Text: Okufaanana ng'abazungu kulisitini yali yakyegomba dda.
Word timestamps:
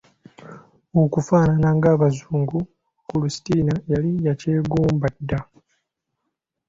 Okufaanana 1.03 1.69
ng'abazungu 1.77 2.57
kulisitini 3.07 3.73
yali 3.91 4.11
yakyegomba 4.25 5.07
dda. 5.15 5.39